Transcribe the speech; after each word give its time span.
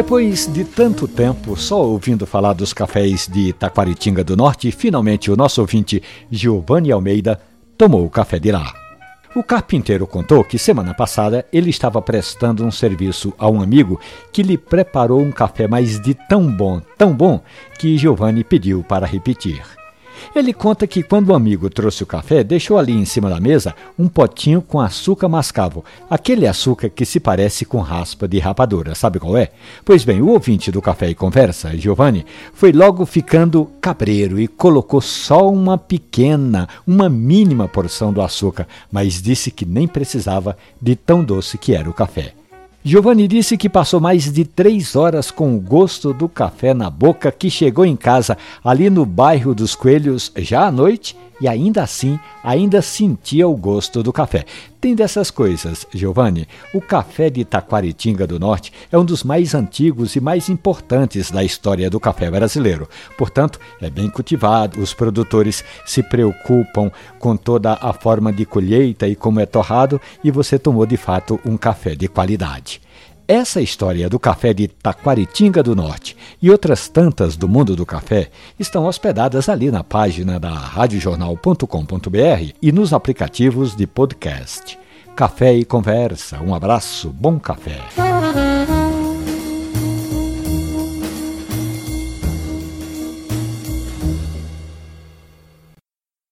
Depois 0.00 0.50
de 0.50 0.64
tanto 0.64 1.06
tempo 1.06 1.54
só 1.54 1.82
ouvindo 1.82 2.24
falar 2.24 2.54
dos 2.54 2.72
cafés 2.72 3.28
de 3.28 3.52
Taquaritinga 3.52 4.24
do 4.24 4.34
Norte, 4.34 4.70
finalmente 4.70 5.30
o 5.30 5.36
nosso 5.36 5.60
ouvinte 5.60 6.02
Giovanni 6.30 6.90
Almeida 6.90 7.38
tomou 7.76 8.06
o 8.06 8.08
café 8.08 8.38
de 8.38 8.50
lá. 8.50 8.72
O 9.36 9.42
carpinteiro 9.42 10.06
contou 10.06 10.42
que 10.42 10.58
semana 10.58 10.94
passada 10.94 11.44
ele 11.52 11.68
estava 11.68 12.00
prestando 12.00 12.64
um 12.64 12.70
serviço 12.70 13.34
a 13.38 13.46
um 13.50 13.60
amigo 13.60 14.00
que 14.32 14.42
lhe 14.42 14.56
preparou 14.56 15.20
um 15.20 15.30
café 15.30 15.68
mais 15.68 16.00
de 16.00 16.14
tão 16.14 16.50
bom, 16.50 16.80
tão 16.96 17.12
bom, 17.12 17.38
que 17.78 17.98
Giovanni 17.98 18.42
pediu 18.42 18.82
para 18.82 19.04
repetir. 19.04 19.60
Ele 20.34 20.52
conta 20.52 20.86
que 20.86 21.02
quando 21.02 21.30
o 21.30 21.34
amigo 21.34 21.68
trouxe 21.70 22.02
o 22.02 22.06
café, 22.06 22.44
deixou 22.44 22.78
ali 22.78 22.92
em 22.92 23.04
cima 23.04 23.28
da 23.28 23.40
mesa 23.40 23.74
um 23.98 24.08
potinho 24.08 24.62
com 24.62 24.80
açúcar 24.80 25.28
mascavo, 25.28 25.84
aquele 26.08 26.46
açúcar 26.46 26.88
que 26.88 27.04
se 27.04 27.20
parece 27.20 27.64
com 27.64 27.78
raspa 27.78 28.26
de 28.26 28.38
rapadura, 28.38 28.94
sabe 28.94 29.18
qual 29.18 29.36
é? 29.36 29.50
Pois 29.84 30.04
bem, 30.04 30.20
o 30.20 30.28
ouvinte 30.28 30.70
do 30.70 30.82
Café 30.82 31.10
e 31.10 31.14
Conversa, 31.14 31.76
Giovanni, 31.76 32.24
foi 32.52 32.72
logo 32.72 33.04
ficando 33.06 33.70
cabreiro 33.80 34.40
e 34.40 34.48
colocou 34.48 35.00
só 35.00 35.50
uma 35.50 35.76
pequena, 35.76 36.68
uma 36.86 37.08
mínima 37.08 37.68
porção 37.68 38.12
do 38.12 38.22
açúcar, 38.22 38.66
mas 38.90 39.20
disse 39.20 39.50
que 39.50 39.64
nem 39.64 39.86
precisava 39.86 40.56
de 40.80 40.96
tão 40.96 41.24
doce 41.24 41.58
que 41.58 41.74
era 41.74 41.88
o 41.88 41.94
café. 41.94 42.39
Giovanni 42.82 43.28
disse 43.28 43.58
que 43.58 43.68
passou 43.68 44.00
mais 44.00 44.32
de 44.32 44.42
três 44.42 44.96
horas 44.96 45.30
com 45.30 45.54
o 45.54 45.60
gosto 45.60 46.14
do 46.14 46.26
café 46.26 46.72
na 46.72 46.88
boca, 46.88 47.30
que 47.30 47.50
chegou 47.50 47.84
em 47.84 47.94
casa 47.94 48.38
ali 48.64 48.88
no 48.88 49.04
bairro 49.04 49.54
dos 49.54 49.74
Coelhos 49.74 50.32
já 50.38 50.66
à 50.66 50.72
noite 50.72 51.14
e 51.40 51.48
ainda 51.48 51.82
assim 51.82 52.18
ainda 52.42 52.82
sentia 52.82 53.48
o 53.48 53.56
gosto 53.56 54.02
do 54.02 54.12
café. 54.12 54.44
Tem 54.80 54.94
dessas 54.94 55.30
coisas, 55.30 55.86
Giovanni. 55.92 56.46
O 56.72 56.80
café 56.80 57.28
de 57.28 57.44
Taquaritinga 57.44 58.26
do 58.26 58.38
Norte 58.38 58.72
é 58.90 58.98
um 58.98 59.04
dos 59.04 59.22
mais 59.22 59.54
antigos 59.54 60.16
e 60.16 60.20
mais 60.20 60.48
importantes 60.48 61.30
da 61.30 61.44
história 61.44 61.90
do 61.90 62.00
café 62.00 62.30
brasileiro. 62.30 62.88
Portanto, 63.18 63.58
é 63.80 63.90
bem 63.90 64.08
cultivado, 64.08 64.80
os 64.80 64.94
produtores 64.94 65.64
se 65.84 66.02
preocupam 66.02 66.90
com 67.18 67.36
toda 67.36 67.74
a 67.74 67.92
forma 67.92 68.32
de 68.32 68.46
colheita 68.46 69.06
e 69.06 69.14
como 69.14 69.40
é 69.40 69.46
torrado, 69.46 70.00
e 70.24 70.30
você 70.30 70.58
tomou 70.58 70.86
de 70.86 70.96
fato 70.96 71.38
um 71.44 71.56
café 71.56 71.94
de 71.94 72.08
qualidade. 72.08 72.69
Essa 73.26 73.62
história 73.62 74.08
do 74.08 74.18
café 74.18 74.52
de 74.52 74.66
Taquaritinga 74.66 75.62
do 75.62 75.76
Norte 75.76 76.16
e 76.42 76.50
outras 76.50 76.88
tantas 76.88 77.36
do 77.36 77.48
mundo 77.48 77.76
do 77.76 77.86
café 77.86 78.28
estão 78.58 78.86
hospedadas 78.86 79.48
ali 79.48 79.70
na 79.70 79.84
página 79.84 80.38
da 80.38 80.50
radiojornal.com.br 80.50 82.52
e 82.60 82.72
nos 82.72 82.92
aplicativos 82.92 83.76
de 83.76 83.86
podcast. 83.86 84.76
Café 85.14 85.54
e 85.54 85.64
conversa. 85.64 86.40
Um 86.40 86.52
abraço, 86.52 87.10
bom 87.10 87.38
café. 87.38 87.78